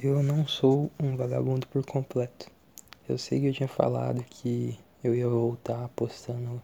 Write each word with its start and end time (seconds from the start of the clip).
Eu 0.00 0.22
não 0.22 0.46
sou 0.46 0.92
um 1.02 1.16
vagabundo 1.16 1.66
por 1.66 1.84
completo. 1.84 2.48
Eu 3.08 3.18
sei 3.18 3.40
que 3.40 3.46
eu 3.46 3.52
tinha 3.52 3.68
falado 3.68 4.22
que 4.22 4.78
eu 5.02 5.12
ia 5.12 5.28
voltar 5.28 5.88
postando 5.88 6.62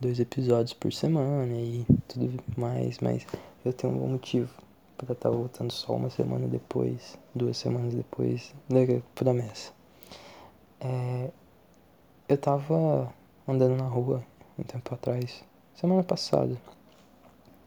dois 0.00 0.18
episódios 0.18 0.72
por 0.72 0.92
semana 0.92 1.54
e 1.54 1.86
tudo 2.08 2.42
mais, 2.56 2.98
mas 2.98 3.24
eu 3.64 3.72
tenho 3.72 3.92
um 3.92 3.98
bom 4.00 4.08
motivo 4.08 4.50
para 4.98 5.12
estar 5.12 5.30
tá 5.30 5.36
voltando 5.36 5.70
só 5.70 5.94
uma 5.94 6.10
semana 6.10 6.48
depois, 6.48 7.16
duas 7.32 7.56
semanas 7.56 7.94
depois 7.94 8.52
da 8.68 8.80
promessa. 9.14 9.70
É, 10.80 11.30
eu 12.28 12.36
tava 12.36 13.14
andando 13.46 13.76
na 13.76 13.86
rua 13.86 14.24
um 14.58 14.64
tempo 14.64 14.92
atrás, 14.92 15.44
semana 15.72 16.02
passada, 16.02 16.60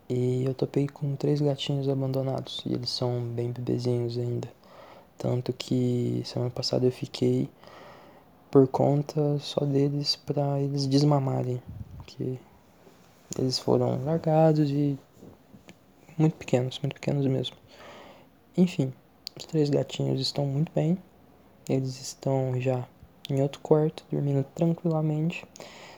e 0.09 0.43
eu 0.43 0.53
topei 0.53 0.89
com 0.89 1.15
três 1.15 1.39
gatinhos 1.39 1.87
abandonados 1.87 2.61
e 2.65 2.73
eles 2.73 2.89
são 2.89 3.21
bem 3.21 3.49
bebezinhos 3.49 4.17
ainda. 4.17 4.58
Tanto 5.19 5.51
que 5.51 6.23
semana 6.25 6.49
passada 6.49 6.85
eu 6.85 6.91
fiquei 6.91 7.49
por 8.49 8.67
conta 8.69 9.37
só 9.39 9.65
deles 9.65 10.15
para 10.15 10.61
eles 10.61 10.87
desmamarem, 10.87 11.61
que 12.07 12.39
eles 13.37 13.59
foram 13.59 14.03
largados 14.05 14.71
e 14.71 14.97
muito 16.17 16.37
pequenos, 16.37 16.79
muito 16.79 16.93
pequenos 16.93 17.25
mesmo. 17.27 17.57
Enfim, 18.55 18.93
os 19.37 19.45
três 19.45 19.69
gatinhos 19.69 20.21
estão 20.21 20.45
muito 20.45 20.71
bem. 20.73 20.97
Eles 21.67 21.99
estão 22.01 22.59
já 22.59 22.87
em 23.29 23.41
outro 23.41 23.59
quarto, 23.59 24.05
dormindo 24.09 24.45
tranquilamente. 24.55 25.45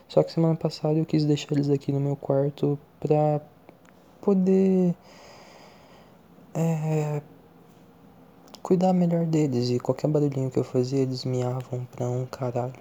Só 0.07 0.23
que 0.23 0.31
semana 0.31 0.55
passada 0.55 0.97
eu 0.97 1.05
quis 1.05 1.25
deixar 1.25 1.53
eles 1.53 1.69
aqui 1.69 1.91
no 1.91 1.99
meu 1.99 2.15
quarto 2.15 2.77
pra 2.99 3.39
poder 4.19 4.95
é, 6.53 7.21
cuidar 8.71 8.93
melhor 8.93 9.25
deles 9.25 9.69
e 9.69 9.77
qualquer 9.77 10.07
barulhinho 10.07 10.49
que 10.49 10.57
eu 10.57 10.63
fazia 10.63 10.99
eles 10.99 11.25
miavam 11.25 11.85
pra 11.91 12.07
um 12.07 12.25
caralho. 12.25 12.71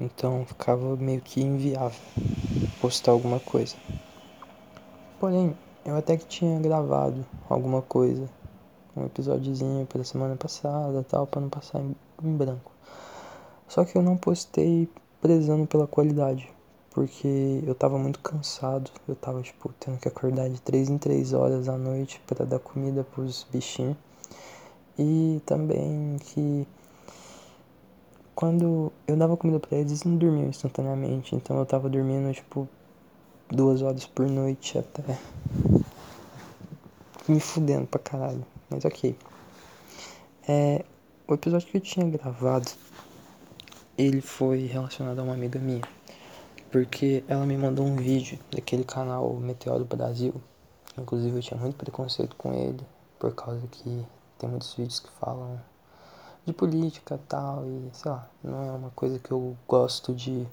Então 0.00 0.46
ficava 0.46 0.94
meio 0.94 1.20
que 1.20 1.42
inviável 1.42 1.98
postar 2.80 3.10
alguma 3.10 3.40
coisa. 3.40 3.74
Porém, 5.18 5.52
eu 5.84 5.96
até 5.96 6.16
que 6.16 6.26
tinha 6.26 6.60
gravado 6.60 7.26
alguma 7.50 7.82
coisa, 7.82 8.30
um 8.96 9.04
episódiozinho 9.04 9.84
pela 9.86 10.04
semana 10.04 10.36
passada, 10.36 11.04
tal, 11.08 11.26
para 11.26 11.40
não 11.40 11.48
passar 11.48 11.80
em, 11.80 11.92
em 12.22 12.36
branco. 12.36 12.70
Só 13.66 13.84
que 13.84 13.98
eu 13.98 14.02
não 14.02 14.16
postei 14.16 14.88
prezando 15.20 15.66
pela 15.66 15.88
qualidade, 15.88 16.48
porque 16.92 17.64
eu 17.66 17.74
tava 17.74 17.98
muito 17.98 18.20
cansado, 18.20 18.92
eu 19.08 19.16
tava 19.16 19.42
tipo 19.42 19.74
tendo 19.80 19.98
que 19.98 20.06
acordar 20.06 20.48
de 20.48 20.60
3 20.60 20.88
em 20.88 20.98
3 20.98 21.32
horas 21.32 21.68
à 21.68 21.76
noite 21.76 22.22
para 22.28 22.46
dar 22.46 22.60
comida 22.60 23.02
pros 23.02 23.44
bichinhos. 23.50 23.96
E 24.98 25.40
também 25.46 26.16
que 26.20 26.66
quando 28.34 28.92
eu 29.06 29.16
dava 29.16 29.36
comida 29.36 29.60
pra 29.60 29.78
eles, 29.78 29.92
eles 29.92 30.04
não 30.04 30.16
dormiam 30.16 30.48
instantaneamente. 30.48 31.34
Então 31.34 31.58
eu 31.58 31.66
tava 31.66 31.88
dormindo 31.88 32.32
tipo 32.34 32.68
duas 33.48 33.82
horas 33.82 34.06
por 34.06 34.28
noite 34.28 34.78
até. 34.78 35.18
Me 37.28 37.38
fudendo 37.38 37.86
pra 37.86 38.00
caralho. 38.00 38.44
Mas 38.68 38.84
ok. 38.84 39.16
É, 40.48 40.84
o 41.28 41.34
episódio 41.34 41.68
que 41.68 41.76
eu 41.76 41.80
tinha 41.80 42.04
gravado, 42.08 42.68
ele 43.96 44.20
foi 44.20 44.66
relacionado 44.66 45.20
a 45.20 45.22
uma 45.22 45.34
amiga 45.34 45.58
minha. 45.58 45.82
Porque 46.70 47.22
ela 47.28 47.46
me 47.46 47.56
mandou 47.56 47.86
um 47.86 47.96
vídeo 47.96 48.38
daquele 48.50 48.82
canal 48.82 49.32
Meteoro 49.34 49.84
Brasil. 49.84 50.34
Inclusive 50.98 51.36
eu 51.36 51.42
tinha 51.42 51.60
muito 51.60 51.76
preconceito 51.76 52.34
com 52.36 52.52
ele, 52.52 52.80
por 53.18 53.34
causa 53.34 53.66
que 53.68 54.04
tem 54.42 54.50
muitos 54.50 54.74
vídeos 54.74 54.98
que 54.98 55.08
falam 55.20 55.60
de 56.44 56.52
política 56.52 57.18
tal, 57.28 57.64
e 57.64 57.90
sei 57.92 58.10
lá, 58.10 58.28
não 58.42 58.64
é 58.64 58.72
uma 58.72 58.90
coisa 58.90 59.16
que 59.20 59.30
eu 59.30 59.56
gosto 59.68 60.12
de 60.12 60.44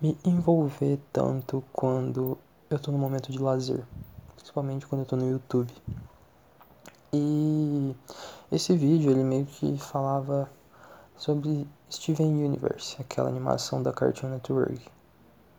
me 0.00 0.16
envolver 0.24 1.00
tanto 1.12 1.64
quando 1.72 2.38
eu 2.70 2.78
tô 2.78 2.92
no 2.92 2.98
momento 2.98 3.32
de 3.32 3.38
lazer, 3.40 3.84
principalmente 4.36 4.86
quando 4.86 5.00
eu 5.00 5.06
tô 5.06 5.16
no 5.16 5.28
YouTube. 5.28 5.72
E 7.12 7.96
esse 8.52 8.76
vídeo 8.76 9.10
ele 9.10 9.24
meio 9.24 9.44
que 9.44 9.76
falava 9.76 10.48
sobre 11.16 11.66
Steven 11.90 12.44
Universe, 12.44 12.96
aquela 13.00 13.28
animação 13.28 13.82
da 13.82 13.92
Cartoon 13.92 14.28
Network. 14.28 14.80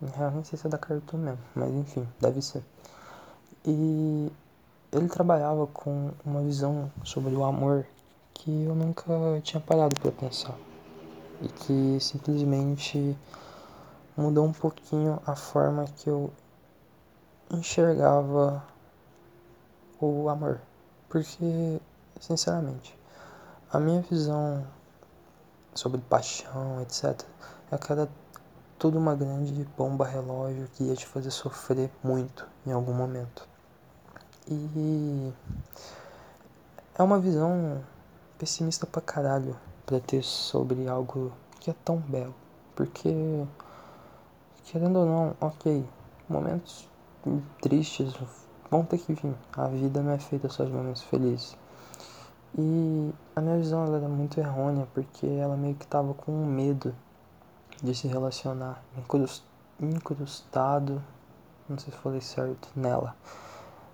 Eu 0.01 0.31
nem 0.31 0.43
sei 0.45 0.57
se 0.57 0.65
é 0.65 0.69
da 0.69 0.77
Cartoon 0.77 1.17
mesmo, 1.17 1.43
mas 1.53 1.69
enfim, 1.73 2.07
deve 2.21 2.41
ser. 2.41 2.63
E 3.65 4.31
ele 4.91 5.07
trabalhava 5.07 5.65
com 5.67 6.11
uma 6.25 6.41
visão 6.41 6.91
sobre 7.03 7.33
o 7.33 7.43
amor 7.45 7.85
que 8.33 8.65
eu 8.65 8.75
nunca 8.75 9.05
tinha 9.41 9.61
parado 9.61 9.95
para 9.99 10.11
pensar 10.11 10.57
e 11.41 11.47
que 11.47 11.97
simplesmente 11.99 13.17
mudou 14.17 14.45
um 14.45 14.51
pouquinho 14.51 15.19
a 15.25 15.35
forma 15.35 15.85
que 15.85 16.09
eu 16.09 16.31
enxergava 17.49 18.63
o 19.99 20.27
amor. 20.27 20.59
Porque, 21.07 21.79
sinceramente, 22.19 22.97
a 23.71 23.79
minha 23.79 24.01
visão 24.01 24.65
sobre 25.73 26.01
paixão, 26.01 26.81
etc., 26.81 27.23
é 27.71 27.77
que 27.77 27.91
era 27.91 28.09
tudo 28.77 28.97
uma 28.97 29.15
grande 29.15 29.65
bomba 29.77 30.05
relógio 30.05 30.67
que 30.73 30.83
ia 30.83 30.95
te 30.95 31.05
fazer 31.05 31.31
sofrer 31.31 31.89
muito 32.03 32.45
em 32.65 32.71
algum 32.71 32.93
momento. 32.93 33.50
E 34.53 35.33
é 36.99 37.01
uma 37.01 37.17
visão 37.17 37.81
pessimista 38.37 38.85
pra 38.85 39.01
caralho 39.01 39.55
pra 39.85 40.01
ter 40.01 40.21
sobre 40.23 40.89
algo 40.89 41.31
que 41.61 41.71
é 41.71 41.75
tão 41.85 41.95
belo. 41.99 42.35
Porque, 42.75 43.09
querendo 44.65 44.99
ou 44.99 45.05
não, 45.05 45.35
ok, 45.39 45.87
momentos 46.27 46.85
tristes 47.61 48.13
vão 48.69 48.83
ter 48.83 48.97
que 48.97 49.13
vir. 49.13 49.33
A 49.53 49.67
vida 49.67 50.01
não 50.01 50.11
é 50.11 50.19
feita 50.19 50.49
só 50.49 50.65
de 50.65 50.71
momentos 50.71 51.03
felizes. 51.03 51.55
E 52.57 53.13
a 53.33 53.39
minha 53.39 53.57
visão 53.57 53.95
era 53.95 54.09
muito 54.09 54.37
errônea 54.37 54.85
porque 54.93 55.27
ela 55.27 55.55
meio 55.55 55.75
que 55.75 55.87
tava 55.87 56.13
com 56.13 56.33
medo 56.45 56.93
de 57.81 57.95
se 57.95 58.05
relacionar 58.09 58.83
incrustado, 59.79 61.01
não 61.69 61.77
sei 61.77 61.93
se 61.93 61.99
falei 61.99 62.19
certo, 62.19 62.67
nela. 62.75 63.15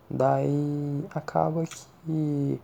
Daí 0.09 1.05
acaba 1.13 1.65
que 1.65 2.61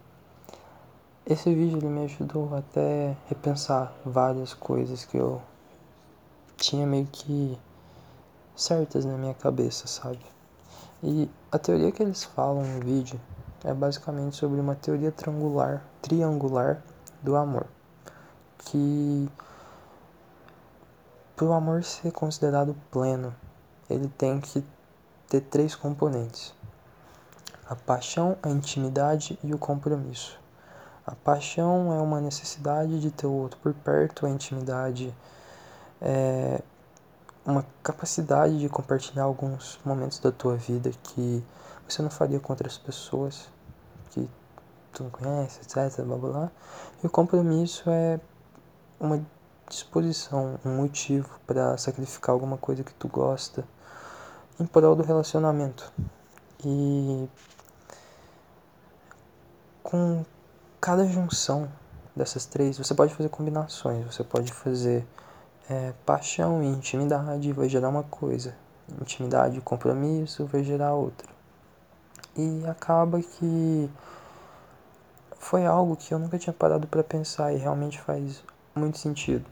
esse 1.26 1.54
vídeo 1.54 1.78
ele 1.78 1.88
me 1.88 2.06
ajudou 2.06 2.56
até 2.56 3.18
repensar 3.28 3.94
várias 4.06 4.54
coisas 4.54 5.04
que 5.04 5.18
eu 5.18 5.42
tinha 6.56 6.88
meio 6.88 7.06
que 7.06 7.60
certas 8.56 9.04
na 9.04 9.18
minha 9.18 9.34
cabeça, 9.34 9.88
sabe? 9.88 10.22
E 11.04 11.30
a 11.52 11.60
teoria 11.60 11.92
que 11.92 12.02
eles 12.02 12.24
falam 12.24 12.64
no 12.64 12.80
vídeo 12.80 13.20
é 13.66 13.74
basicamente 13.74 14.38
sobre 14.38 14.62
uma 14.62 14.76
teoria 14.76 15.12
triangular, 15.12 15.84
triangular 16.02 16.82
do 17.22 17.36
amor, 17.36 17.66
que 18.60 19.30
para 21.36 21.46
o 21.46 21.52
amor 21.52 21.84
ser 21.84 22.14
considerado 22.14 22.74
pleno, 22.90 23.36
ele 23.90 24.08
tem 24.08 24.40
que 24.40 24.64
ter 25.28 25.42
três 25.42 25.76
componentes 25.76 26.54
a 27.70 27.76
paixão, 27.76 28.38
a 28.44 28.50
intimidade 28.50 29.38
e 29.44 29.54
o 29.54 29.58
compromisso. 29.58 30.40
A 31.06 31.16
paixão 31.16 31.94
é 31.94 32.02
uma 32.02 32.22
necessidade 32.22 33.00
de 33.00 33.12
ter 33.12 33.28
o 33.28 33.32
outro 33.32 33.60
por 33.60 33.74
perto, 33.74 34.26
a 34.26 34.30
intimidade 34.30 35.14
é 36.02 36.62
uma 37.46 37.66
capacidade 37.82 38.58
de 38.60 38.70
compartilhar 38.70 39.24
alguns 39.24 39.80
momentos 39.84 40.20
da 40.20 40.32
tua 40.32 40.56
vida 40.56 40.92
que 41.04 41.44
você 41.88 42.02
não 42.02 42.10
faria 42.10 42.40
com 42.40 42.54
outras 42.54 42.78
pessoas 42.78 43.50
que 44.12 44.30
tu 44.94 45.04
não 45.04 45.10
conhece, 45.10 45.60
etc, 45.62 46.04
blá 46.06 46.18
blá. 46.18 46.52
E 47.04 47.08
o 47.08 47.10
compromisso 47.10 47.90
é 47.90 48.20
uma 49.00 49.26
disposição, 49.68 50.60
um 50.64 50.78
motivo 50.78 51.40
para 51.46 51.78
sacrificar 51.78 52.34
alguma 52.34 52.58
coisa 52.58 52.84
que 52.84 52.94
tu 52.94 53.08
gosta 53.08 53.66
em 54.60 54.66
prol 54.66 54.96
do 54.96 55.04
relacionamento. 55.04 55.92
E 56.64 57.28
com 59.94 60.26
cada 60.82 61.06
junção 61.06 61.70
dessas 62.16 62.48
três, 62.48 62.80
você 62.80 62.96
pode 62.96 63.14
fazer 63.14 63.30
combinações. 63.30 64.04
Você 64.04 64.24
pode 64.24 64.52
fazer 64.52 65.06
é, 65.70 65.94
paixão 66.04 66.64
e 66.64 66.66
intimidade, 66.66 67.54
vai 67.54 67.70
gerar 67.70 67.90
uma 67.90 68.02
coisa. 68.02 68.56
Intimidade 69.00 69.60
e 69.60 69.62
compromisso 69.62 70.48
vai 70.48 70.64
gerar 70.64 70.96
outra. 70.96 71.30
E 72.36 72.66
acaba 72.66 73.22
que 73.22 73.88
foi 75.38 75.64
algo 75.64 75.96
que 75.96 76.12
eu 76.12 76.18
nunca 76.18 76.40
tinha 76.40 76.54
parado 76.54 76.88
para 76.88 77.04
pensar 77.04 77.54
e 77.54 77.58
realmente 77.58 78.02
faz 78.02 78.44
muito 78.74 78.98
sentido. 78.98 79.46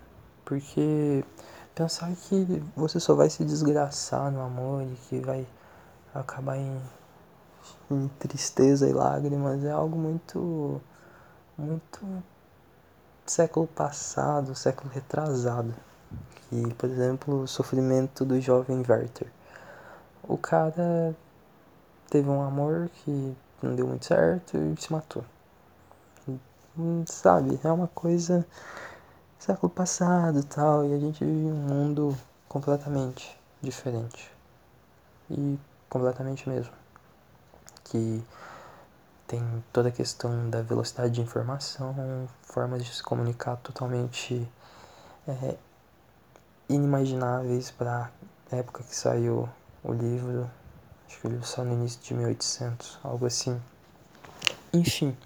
Porque 0.44 1.24
pensar 1.76 2.12
que 2.16 2.64
você 2.76 3.00
só 3.00 3.14
vai 3.14 3.30
se 3.30 3.46
desgraçar 3.46 4.32
no 4.32 4.42
amor 4.42 4.82
e 4.82 4.96
que 5.08 5.20
vai 5.20 5.46
acabar 6.16 6.58
em 6.58 6.82
tristeza 8.20 8.88
e 8.88 8.94
lágrimas 8.94 9.64
é 9.64 9.72
algo 9.72 9.98
muito 9.98 10.82
muito 11.58 12.24
século 13.26 13.68
passado, 13.68 14.56
século 14.56 14.90
retrasado. 14.92 15.74
E, 16.52 16.74
por 16.74 16.90
exemplo, 16.90 17.44
o 17.44 17.48
sofrimento 17.48 18.26
do 18.26 18.40
jovem 18.42 18.84
Werther. 18.88 19.28
O 20.24 20.38
cara 20.38 21.16
teve 22.10 22.30
um 22.30 22.42
amor 22.42 22.90
que 22.90 23.36
não 23.62 23.76
deu 23.76 23.88
muito 23.88 24.06
certo 24.06 24.58
e 24.58 24.82
se 24.82 24.92
matou. 24.92 25.24
Sabe, 27.06 27.60
é 27.64 27.72
uma 27.72 27.88
coisa 27.88 28.46
século 29.40 29.70
passado 29.70 30.44
tal, 30.44 30.86
e 30.86 30.94
a 30.94 31.00
gente 31.00 31.24
vive 31.24 31.48
um 31.48 31.56
mundo 31.56 32.18
completamente 32.48 33.38
diferente. 33.62 34.32
E 35.30 35.58
completamente 35.90 36.48
mesmo. 36.48 36.81
Que 37.92 38.24
tem 39.28 39.64
toda 39.74 39.90
a 39.90 39.92
questão 39.92 40.50
da 40.50 40.62
velocidade 40.62 41.14
de 41.14 41.22
informação, 41.22 41.94
formas 42.42 42.86
de 42.86 42.96
se 42.96 43.04
comunicar 43.04 43.58
totalmente 43.58 44.50
é, 45.28 45.58
inimagináveis 46.70 47.70
para 47.70 48.10
a 48.50 48.56
época 48.56 48.82
que 48.84 48.96
saiu 48.96 49.50
o 49.84 49.92
livro. 49.92 50.50
Acho 51.06 51.20
que 51.20 51.28
o 51.28 51.30
livro 51.30 51.46
saiu 51.46 51.66
no 51.66 51.74
início 51.74 52.02
de 52.02 52.14
1800, 52.14 53.00
algo 53.04 53.26
assim. 53.26 53.62
Enfim, 54.74 55.18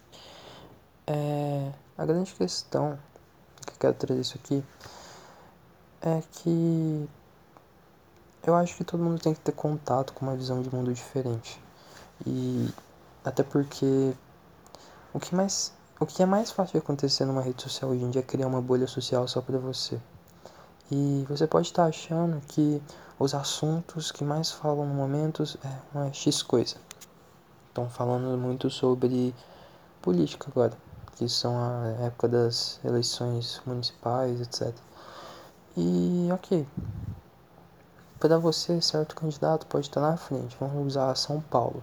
é, 1.06 1.72
a 1.96 2.04
grande 2.04 2.34
questão 2.34 2.98
que 3.66 3.74
eu 3.74 3.78
quero 3.80 3.94
trazer 3.94 4.22
isso 4.22 4.40
aqui 4.44 4.64
é 6.02 6.22
que 6.32 7.08
eu 8.46 8.56
acho 8.56 8.76
que 8.76 8.84
todo 8.84 9.04
mundo 9.04 9.20
tem 9.20 9.34
que 9.34 9.40
ter 9.40 9.52
contato 9.52 10.14
com 10.14 10.26
uma 10.26 10.36
visão 10.36 10.62
de 10.62 10.74
mundo 10.74 10.94
diferente. 10.94 11.65
E 12.26 12.70
até 13.24 13.44
porque 13.44 14.14
o 15.14 15.20
que 15.20 15.34
mais 15.34 15.74
o 16.00 16.06
que 16.06 16.22
é 16.22 16.26
mais 16.26 16.52
fácil 16.52 16.74
de 16.74 16.80
acontecer 16.80 17.24
numa 17.24 17.42
rede 17.42 17.64
social 17.64 17.92
hoje 17.92 18.04
em 18.04 18.10
dia 18.10 18.20
é 18.20 18.24
criar 18.24 18.48
uma 18.48 18.62
bolha 18.62 18.86
social 18.86 19.26
só 19.30 19.42
para 19.42 19.58
você. 19.58 19.98
E 20.92 21.26
você 21.30 21.48
pode 21.48 21.68
estar 21.68 21.86
achando 21.86 22.42
que 22.48 22.82
os 23.18 23.34
assuntos 23.34 24.12
que 24.12 24.24
mais 24.24 24.52
falam 24.52 24.86
no 24.86 24.94
momento 24.94 25.44
é 25.64 25.98
uma 25.98 26.12
X 26.12 26.44
coisa. 26.44 26.76
Estão 27.70 27.90
falando 27.90 28.38
muito 28.38 28.70
sobre 28.70 29.34
política 30.02 30.48
agora, 30.52 30.74
que 31.16 31.30
são 31.30 31.58
a 31.58 32.06
época 32.06 32.28
das 32.28 32.80
eleições 32.84 33.62
municipais, 33.66 34.42
etc. 34.42 34.76
E 35.78 36.28
ok, 36.32 36.68
para 38.20 38.38
você 38.38 38.82
certo 38.82 39.16
candidato 39.16 39.66
pode 39.66 39.88
estar 39.88 40.02
na 40.02 40.18
frente. 40.18 40.58
Vamos 40.60 40.88
usar 40.88 41.16
São 41.16 41.40
Paulo. 41.40 41.82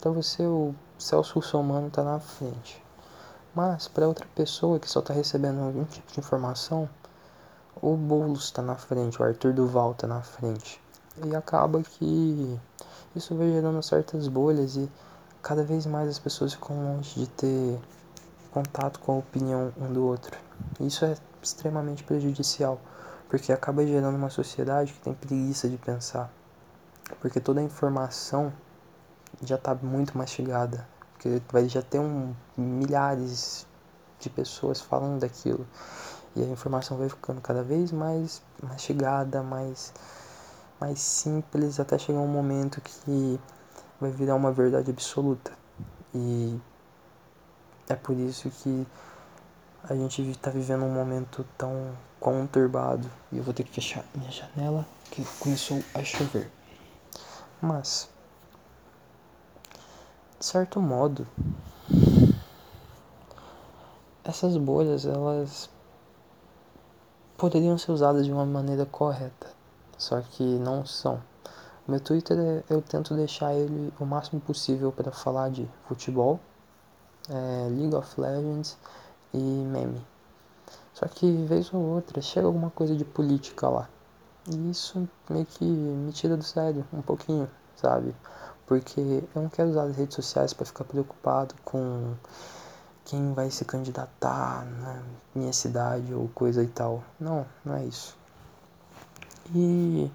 Para 0.00 0.10
você 0.10 0.44
o 0.44 0.74
Celso 0.98 1.34
Russomano 1.34 1.88
está 1.88 2.02
na 2.02 2.18
frente. 2.18 2.82
Mas 3.54 3.88
para 3.88 4.08
outra 4.08 4.26
pessoa 4.34 4.78
que 4.78 4.88
só 4.88 5.00
está 5.00 5.12
recebendo 5.12 5.60
algum 5.60 5.84
tipo 5.84 6.10
de 6.12 6.20
informação, 6.20 6.88
o 7.80 7.96
Boulos 7.96 8.44
está 8.44 8.62
na 8.62 8.76
frente, 8.76 9.20
o 9.20 9.24
Arthur 9.24 9.52
Duval 9.52 9.92
está 9.92 10.06
na 10.06 10.22
frente. 10.22 10.80
E 11.24 11.36
acaba 11.36 11.82
que 11.82 12.58
isso 13.14 13.34
vai 13.34 13.50
gerando 13.50 13.82
certas 13.82 14.26
bolhas 14.28 14.76
e 14.76 14.90
cada 15.42 15.62
vez 15.62 15.84
mais 15.84 16.08
as 16.08 16.18
pessoas 16.18 16.54
ficam 16.54 16.76
longe 16.76 17.20
de 17.20 17.26
ter 17.26 17.78
contato 18.50 19.00
com 19.00 19.12
a 19.12 19.18
opinião 19.18 19.72
um 19.76 19.92
do 19.92 20.06
outro. 20.06 20.38
Isso 20.80 21.04
é 21.04 21.16
extremamente 21.42 22.04
prejudicial, 22.04 22.80
porque 23.28 23.52
acaba 23.52 23.84
gerando 23.86 24.16
uma 24.16 24.30
sociedade 24.30 24.92
que 24.92 25.00
tem 25.00 25.14
preguiça 25.14 25.68
de 25.68 25.76
pensar. 25.76 26.30
Porque 27.20 27.40
toda 27.40 27.60
a 27.60 27.62
informação 27.62 28.52
já 29.42 29.56
está 29.56 29.74
muito 29.74 30.16
mastigada, 30.16 30.86
porque 31.12 31.42
vai 31.50 31.68
já 31.68 31.82
ter 31.82 31.98
um, 31.98 32.34
milhares 32.56 33.66
de 34.18 34.30
pessoas 34.30 34.80
falando 34.80 35.20
daquilo. 35.20 35.66
E 36.34 36.42
a 36.42 36.46
informação 36.46 36.96
vai 36.96 37.08
ficando 37.08 37.40
cada 37.40 37.62
vez 37.62 37.92
mais 37.92 38.42
mastigada, 38.62 39.42
mais 39.42 39.92
mais 40.80 40.98
simples 41.00 41.78
até 41.78 41.96
chegar 41.96 42.18
um 42.18 42.26
momento 42.26 42.80
que 42.80 43.38
vai 44.00 44.10
virar 44.10 44.34
uma 44.34 44.50
verdade 44.50 44.90
absoluta. 44.90 45.52
E 46.12 46.58
é 47.88 47.94
por 47.94 48.16
isso 48.16 48.50
que 48.50 48.86
a 49.84 49.94
gente 49.94 50.22
está 50.30 50.50
vivendo 50.50 50.84
um 50.84 50.92
momento 50.92 51.46
tão 51.56 51.92
conturbado. 52.18 53.08
E 53.30 53.38
eu 53.38 53.44
vou 53.44 53.54
ter 53.54 53.62
que 53.64 53.72
fechar 53.72 54.04
minha 54.14 54.30
janela 54.30 54.86
que 55.10 55.24
começou 55.38 55.82
a 55.94 56.02
chover. 56.02 56.50
Mas, 57.60 58.08
certo 60.42 60.80
modo, 60.80 61.26
essas 64.24 64.56
bolhas 64.56 65.06
elas 65.06 65.70
poderiam 67.36 67.78
ser 67.78 67.92
usadas 67.92 68.26
de 68.26 68.32
uma 68.32 68.44
maneira 68.44 68.84
correta 68.84 69.62
só 70.02 70.20
que 70.20 70.42
não 70.42 70.84
são. 70.84 71.22
Meu 71.86 72.00
Twitter 72.00 72.36
é, 72.36 72.64
eu 72.68 72.82
tento 72.82 73.14
deixar 73.14 73.54
ele 73.54 73.92
o 74.00 74.04
máximo 74.04 74.40
possível 74.40 74.90
para 74.90 75.12
falar 75.12 75.48
de 75.48 75.68
futebol, 75.86 76.40
é, 77.30 77.68
League 77.70 77.94
of 77.94 78.20
Legends 78.20 78.76
e 79.32 79.38
meme. 79.38 80.04
Só 80.92 81.06
que 81.06 81.44
vez 81.44 81.72
ou 81.72 81.80
outra 81.80 82.20
chega 82.20 82.46
alguma 82.46 82.70
coisa 82.70 82.96
de 82.96 83.04
política 83.04 83.68
lá. 83.68 83.88
E 84.48 84.70
isso 84.70 85.08
meio 85.30 85.46
que 85.46 85.64
me 85.64 86.12
tira 86.12 86.36
do 86.36 86.42
sério 86.42 86.84
um 86.92 87.00
pouquinho, 87.00 87.48
sabe? 87.76 88.12
Porque 88.66 89.00
eu 89.00 89.42
não 89.42 89.48
quero 89.48 89.70
usar 89.70 89.84
as 89.84 89.96
redes 89.96 90.14
sociais 90.14 90.52
para 90.52 90.64
ficar 90.64 90.84
preocupado 90.84 91.54
com 91.64 92.14
quem 93.04 93.32
vai 93.34 93.50
se 93.50 93.64
candidatar 93.64 94.64
na 94.64 95.02
minha 95.34 95.52
cidade 95.52 96.14
ou 96.14 96.28
coisa 96.28 96.62
e 96.62 96.68
tal. 96.68 97.02
Não, 97.18 97.44
não 97.64 97.74
é 97.74 97.84
isso. 97.84 98.16
E 99.54 100.10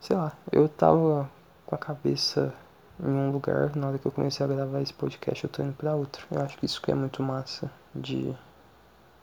sei 0.00 0.16
lá, 0.16 0.32
eu 0.52 0.68
tava 0.68 1.28
com 1.66 1.74
a 1.74 1.78
cabeça 1.78 2.54
em 2.98 3.10
um 3.10 3.30
lugar, 3.30 3.74
na 3.76 3.88
hora 3.88 3.98
que 3.98 4.06
eu 4.06 4.12
comecei 4.12 4.44
a 4.44 4.48
gravar 4.48 4.80
esse 4.80 4.94
podcast 4.94 5.44
eu 5.44 5.50
tô 5.50 5.62
indo 5.62 5.74
pra 5.74 5.94
outro. 5.94 6.26
Eu 6.30 6.40
acho 6.40 6.56
que 6.56 6.64
isso 6.64 6.80
que 6.80 6.90
é 6.90 6.94
muito 6.94 7.22
massa 7.22 7.70
de 7.94 8.34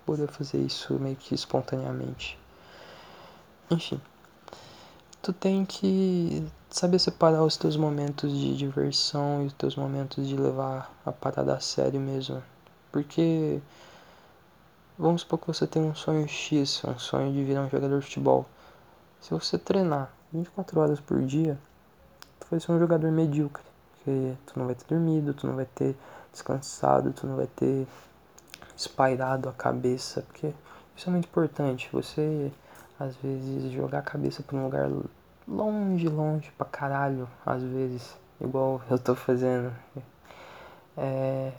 poder 0.05 0.27
fazer 0.27 0.59
isso 0.59 0.93
meio 0.99 1.15
que 1.15 1.33
espontaneamente. 1.33 2.37
Enfim, 3.71 3.99
tu 5.23 5.31
tem 5.31 5.63
que 5.65 6.45
saber 6.69 6.99
separar 6.99 7.43
os 7.43 7.55
teus 7.55 7.77
momentos 7.77 8.29
de 8.29 8.57
diversão 8.57 9.41
e 9.41 9.45
os 9.45 9.53
teus 9.53 9.73
momentos 9.73 10.27
de 10.27 10.35
levar 10.35 10.93
a 11.05 11.13
parada 11.13 11.55
a 11.55 11.61
sério 11.61 11.99
mesmo. 11.99 12.43
Porque 12.91 13.61
vamos 14.99 15.21
supor 15.21 15.39
que 15.39 15.47
você 15.47 15.65
tem 15.65 15.81
um 15.81 15.95
sonho 15.95 16.27
X, 16.27 16.83
um 16.83 16.99
sonho 16.99 17.31
de 17.31 17.41
virar 17.41 17.61
um 17.61 17.69
jogador 17.69 18.01
de 18.01 18.05
futebol. 18.05 18.45
Se 19.21 19.31
você 19.31 19.57
treinar 19.57 20.11
24 20.33 20.77
horas 20.81 20.99
por 20.99 21.21
dia, 21.21 21.57
tu 22.41 22.47
vai 22.51 22.59
ser 22.59 22.73
um 22.73 22.79
jogador 22.79 23.09
medíocre. 23.09 23.63
Porque 23.93 24.33
tu 24.45 24.59
não 24.59 24.65
vai 24.65 24.75
ter 24.75 24.85
dormido, 24.93 25.33
tu 25.33 25.47
não 25.47 25.55
vai 25.55 25.67
ter 25.73 25.95
descansado, 26.33 27.13
tu 27.13 27.25
não 27.25 27.37
vai 27.37 27.47
ter 27.47 27.87
espairado 28.75 29.47
a 29.47 29.53
cabeça. 29.53 30.21
Porque 30.23 30.53
isso 30.97 31.07
é 31.07 31.11
muito 31.13 31.29
importante. 31.29 31.87
Você, 31.93 32.51
às 32.99 33.15
vezes, 33.17 33.71
jogar 33.71 33.99
a 33.99 34.03
cabeça 34.03 34.43
pra 34.43 34.55
um 34.55 34.63
lugar 34.63 34.89
longe, 35.47 36.07
longe 36.07 36.51
pra 36.57 36.65
caralho, 36.65 37.27
às 37.45 37.61
vezes, 37.63 38.17
igual 38.39 38.81
eu 38.89 38.97
tô 38.99 39.15
fazendo. 39.15 39.73
É, 40.95 41.53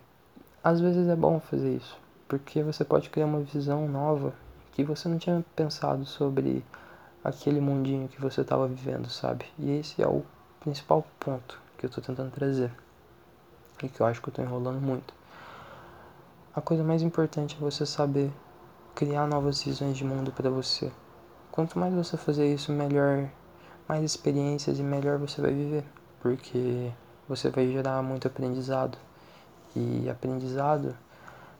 às 0.63 0.81
vezes 0.81 1.09
é 1.09 1.17
bom 1.17 1.41
fazer 1.41 1.77
isso, 1.77 1.99
porque 2.29 2.63
você 2.63 2.85
pode 2.85 3.11
criar 3.11 3.27
uma 3.27 3.41
visão 3.41 3.89
nova 3.89 4.33
que 4.73 4.85
você 4.85 5.09
não 5.09 5.19
tinha 5.19 5.45
pensado 5.55 6.05
sobre 6.05 6.65
aquele 7.23 7.61
mundinho 7.61 8.09
que 8.09 8.21
você 8.21 8.43
estava 8.43 8.67
vivendo, 8.69 9.09
sabe? 9.09 9.47
E 9.59 9.71
esse 9.71 10.03
é 10.03 10.07
o 10.07 10.25
principal 10.61 11.05
ponto 11.19 11.61
que 11.77 11.87
eu 11.87 11.89
estou 11.89 12.03
tentando 12.03 12.31
trazer 12.31 12.71
e 13.83 13.89
que 13.89 14.01
eu 14.01 14.07
acho 14.07 14.21
que 14.21 14.29
eu 14.29 14.31
estou 14.31 14.45
enrolando 14.45 14.81
muito. 14.81 15.13
A 16.55 16.61
coisa 16.61 16.85
mais 16.85 17.03
importante 17.03 17.57
é 17.57 17.61
você 17.61 17.85
saber 17.85 18.33
criar 18.95 19.27
novas 19.27 19.63
visões 19.63 19.97
de 19.97 20.05
mundo 20.05 20.31
para 20.31 20.49
você. 20.49 20.93
Quanto 21.55 21.79
mais 21.79 21.95
você 21.95 22.17
fazer 22.17 22.53
isso, 22.53 22.73
melhor, 22.73 23.29
mais 23.89 24.03
experiências 24.03 24.81
e 24.81 24.83
melhor 24.83 25.19
você 25.19 25.41
vai 25.41 25.53
viver, 25.53 25.85
porque 26.21 26.91
você 27.29 27.49
vai 27.49 27.71
gerar 27.71 28.03
muito 28.03 28.27
aprendizado 28.27 28.99
e 29.77 30.11
aprendizado 30.11 30.97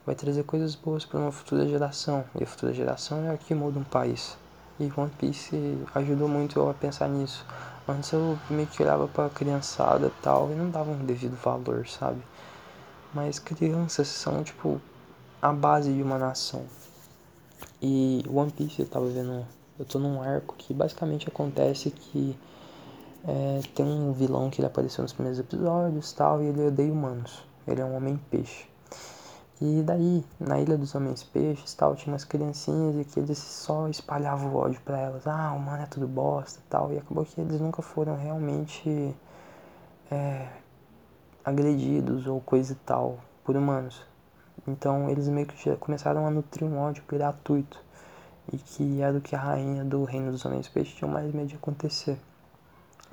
vai 0.05 0.17
trazer 0.17 0.43
coisas 0.43 0.75
boas 0.75 1.05
para 1.05 1.21
uma 1.21 1.31
futura 1.31 1.65
geração 1.69 2.25
e 2.35 2.43
a 2.43 2.47
futura 2.47 2.75
geração 2.75 3.23
é 3.23 3.35
a 3.35 3.37
que 3.37 3.55
muda 3.55 3.79
um 3.79 3.85
país. 3.85 4.37
E 4.81 4.93
One 4.97 5.13
Piece 5.17 5.79
ajudou 5.95 6.27
muito 6.27 6.59
eu 6.59 6.69
a 6.69 6.75
pensar 6.75 7.09
nisso. 7.09 7.47
Antes 7.87 8.11
eu 8.11 8.37
que 8.73 8.83
olhava 8.83 9.07
pra 9.07 9.31
criançada 9.31 10.09
e 10.09 10.23
tal 10.23 10.51
e 10.51 10.57
não 10.57 10.71
dava 10.71 10.91
um 10.91 11.07
devido 11.07 11.37
valor, 11.37 11.87
sabe? 11.87 12.21
Mas 13.15 13.39
crianças 13.39 14.09
são, 14.09 14.43
tipo, 14.43 14.81
a 15.41 15.53
base 15.53 15.95
de 15.95 16.03
uma 16.03 16.19
nação. 16.19 16.65
E 17.81 18.25
One 18.29 18.51
Piece 18.51 18.83
eu 18.83 18.89
tava 18.89 19.07
vendo. 19.07 19.47
Eu 19.79 19.85
tô 19.85 19.99
num 19.99 20.23
arco 20.23 20.55
que 20.57 20.73
basicamente 20.73 21.29
acontece 21.29 21.91
que 21.91 22.39
é, 23.27 23.61
tem 23.75 23.87
um 23.87 24.13
vilão 24.13 24.51
que 24.51 24.61
ele 24.61 24.67
apareceu 24.67 25.03
nos 25.03 25.13
primeiros 25.13 25.39
episódios 25.39 26.13
tal, 26.13 26.43
e 26.43 26.47
ele 26.47 26.67
odeia 26.69 26.93
humanos. 26.93 27.43
Ele 27.67 27.81
é 27.81 27.85
um 27.85 27.97
homem 27.97 28.21
peixe. 28.31 28.67
E 29.61 29.83
daí, 29.83 30.25
na 30.39 30.61
Ilha 30.61 30.77
dos 30.77 30.95
Homens 30.95 31.23
Peixes 31.23 31.73
tal, 31.75 31.95
tinha 31.95 32.13
umas 32.13 32.25
criancinhas 32.25 32.97
e 32.97 33.05
que 33.05 33.19
eles 33.19 33.39
só 33.39 33.89
espalhavam 33.89 34.53
o 34.53 34.57
ódio 34.57 34.81
pra 34.85 34.99
elas. 34.99 35.27
Ah, 35.27 35.53
humano 35.53 35.83
é 35.83 35.87
tudo 35.87 36.07
bosta 36.07 36.61
tal. 36.69 36.93
E 36.93 36.99
acabou 36.99 37.25
que 37.25 37.41
eles 37.41 37.61
nunca 37.61 37.81
foram 37.81 38.17
realmente 38.17 39.15
é, 40.11 40.49
agredidos 41.45 42.27
ou 42.27 42.41
coisa 42.41 42.73
e 42.73 42.77
tal 42.77 43.19
por 43.45 43.57
humanos. 43.57 44.05
Então 44.67 45.09
eles 45.09 45.29
meio 45.29 45.47
que 45.47 45.77
começaram 45.77 46.27
a 46.27 46.31
nutrir 46.31 46.69
um 46.69 46.79
ódio 46.79 47.05
gratuito. 47.09 47.81
E 48.53 48.59
que 48.59 49.01
era 49.01 49.17
o 49.17 49.21
que 49.21 49.35
a 49.35 49.39
rainha 49.39 49.85
do 49.85 50.05
reino 50.05 50.31
dos 50.31 50.45
homens 50.45 50.69
peixes 50.69 50.95
tinha 50.95 51.11
mais 51.11 51.33
medo 51.33 51.49
de 51.49 51.57
acontecer. 51.57 52.19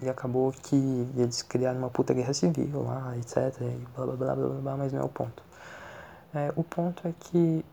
E 0.01 0.09
acabou 0.09 0.51
que 0.51 0.75
eles 1.15 1.41
criaram 1.41 1.79
uma 1.79 1.89
puta 1.89 2.13
guerra 2.13 2.33
civil 2.33 2.83
lá, 2.83 3.15
etc. 3.17 3.55
E 3.61 3.88
blá 3.95 4.05
blá 4.05 4.15
blá 4.15 4.35
blá 4.35 4.61
blá, 4.61 4.77
mas 4.77 4.93
não 4.93 5.01
é 5.01 5.03
o 5.03 5.09
ponto. 5.09 5.43
É, 6.33 6.51
o 6.55 6.63
ponto 6.63 7.07
é 7.07 7.13
que 7.19 7.63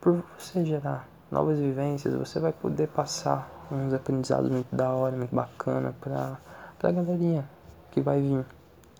por 0.00 0.22
você 0.38 0.64
gerar 0.64 1.08
novas 1.30 1.58
vivências, 1.58 2.14
você 2.14 2.38
vai 2.38 2.52
poder 2.52 2.88
passar 2.88 3.50
uns 3.70 3.92
aprendizados 3.92 4.50
muito 4.50 4.74
da 4.74 4.90
hora, 4.90 5.16
muito 5.16 5.34
bacana 5.34 5.94
pra, 6.00 6.38
pra 6.78 6.92
galerinha 6.92 7.44
que 7.90 8.00
vai 8.00 8.20
vir. 8.20 8.44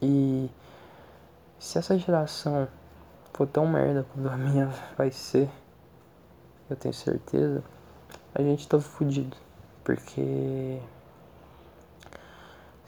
E 0.03 0.51
se 1.59 1.79
essa 1.79 1.97
geração 1.99 2.67
for 3.33 3.47
tão 3.47 3.67
merda 3.67 4.05
quanto 4.13 4.29
a 4.29 4.37
minha 4.37 4.71
vai 4.99 5.11
ser, 5.11 5.49
eu 6.69 6.77
tenho 6.77 6.95
certeza, 6.95 7.63
a 8.35 8.43
gente 8.43 8.67
tá 8.69 8.81
fudido. 8.81 9.37
Porque 9.85 10.81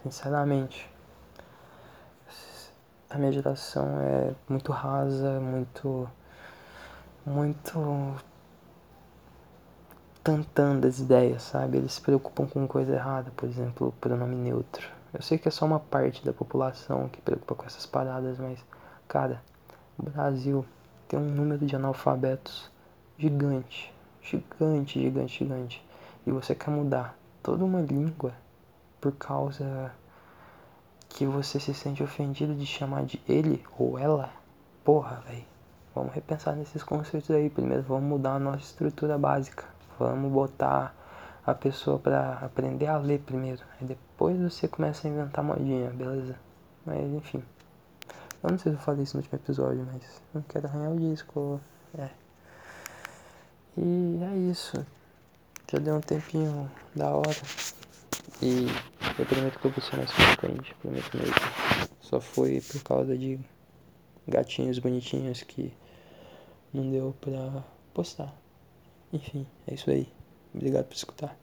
sinceramente 0.02 0.90
a 3.10 3.16
minha 3.16 3.32
geração 3.32 3.86
é 4.00 4.34
muito 4.48 4.72
rasa, 4.72 5.40
muito. 5.40 6.08
muito. 7.24 8.16
tantando 10.22 10.86
as 10.86 10.98
ideias, 10.98 11.42
sabe? 11.42 11.78
Eles 11.78 11.94
se 11.94 12.00
preocupam 12.00 12.46
com 12.46 12.66
coisa 12.68 12.92
errada, 12.92 13.30
por 13.36 13.48
exemplo, 13.48 13.94
pronome 14.00 14.34
neutro. 14.36 14.88
Eu 15.14 15.22
sei 15.22 15.38
que 15.38 15.48
é 15.48 15.50
só 15.50 15.64
uma 15.64 15.80
parte 15.80 16.24
da 16.24 16.32
população 16.34 17.08
que 17.08 17.20
preocupa 17.20 17.54
com 17.54 17.64
essas 17.64 17.86
paradas, 17.86 18.38
mas, 18.38 18.58
cara, 19.06 19.42
o 19.98 20.02
Brasil 20.02 20.66
tem 21.08 21.18
um 21.18 21.30
número 21.30 21.64
de 21.64 21.74
analfabetos 21.74 22.70
gigante. 23.18 23.92
Gigante, 24.22 25.00
gigante, 25.00 25.38
gigante. 25.38 25.84
E 26.26 26.30
você 26.30 26.54
quer 26.54 26.70
mudar 26.70 27.18
toda 27.42 27.64
uma 27.64 27.80
língua 27.80 28.32
por 29.00 29.12
causa 29.12 29.92
que 31.08 31.26
você 31.26 31.58
se 31.58 31.74
sente 31.74 32.02
ofendido 32.02 32.54
de 32.54 32.66
chamar 32.66 33.04
de 33.04 33.20
ele 33.28 33.64
ou 33.78 33.98
ela, 33.98 34.30
porra, 34.84 35.22
velho. 35.26 35.44
Vamos 35.94 36.12
repensar 36.14 36.54
nesses 36.54 36.84
conceitos 36.84 37.30
aí. 37.30 37.50
Primeiro, 37.50 37.82
vamos 37.82 38.04
mudar 38.04 38.34
a 38.34 38.38
nossa 38.38 38.58
estrutura 38.58 39.18
básica. 39.18 39.64
Vamos 39.98 40.30
botar 40.30 40.94
a 41.44 41.54
pessoa 41.54 41.98
para 41.98 42.34
aprender 42.34 42.86
a 42.86 42.98
ler 42.98 43.20
primeiro. 43.20 43.62
Aí 43.80 43.86
depois 43.86 44.38
você 44.38 44.68
começa 44.68 45.08
a 45.08 45.10
inventar 45.10 45.42
modinha, 45.42 45.90
beleza? 45.90 46.36
Mas 46.86 47.10
enfim. 47.12 47.42
Eu 48.42 48.50
não 48.50 48.58
sei 48.58 48.70
se 48.70 48.78
eu 48.78 48.82
falei 48.82 49.02
isso 49.02 49.16
no 49.16 49.22
último 49.22 49.38
episódio, 49.40 49.84
mas 49.92 50.22
não 50.32 50.42
quero 50.42 50.68
arranhar 50.68 50.92
o 50.92 51.00
disco. 51.00 51.60
É. 51.98 52.10
E 53.80 54.18
é 54.24 54.50
isso. 54.50 54.84
Já 55.70 55.78
deu 55.78 55.96
um 55.96 56.00
tempinho 56.00 56.68
da 56.96 57.14
hora. 57.14 57.36
E 58.42 58.66
eu 59.18 59.26
prometo 59.26 59.58
que 59.58 59.66
eu 59.66 59.70
vou 59.70 59.82
ser 59.82 59.96
mais 59.96 60.10
frequente, 60.10 60.74
prometo 60.80 61.16
mesmo. 61.16 61.34
Só 62.00 62.20
foi 62.20 62.60
por 62.60 62.82
causa 62.82 63.16
de 63.16 63.38
gatinhos 64.26 64.80
bonitinhos 64.80 65.42
que 65.42 65.72
não 66.72 66.90
deu 66.90 67.14
pra 67.20 67.62
postar. 67.94 68.34
Enfim, 69.12 69.46
é 69.66 69.74
isso 69.74 69.88
aí. 69.90 70.08
Obrigado 70.52 70.86
por 70.86 70.96
escutar. 70.96 71.38